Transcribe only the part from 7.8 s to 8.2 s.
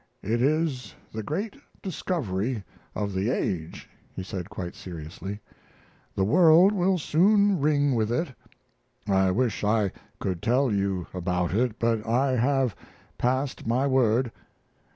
with